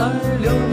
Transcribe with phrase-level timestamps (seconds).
[0.00, 0.06] 在
[0.40, 0.69] 流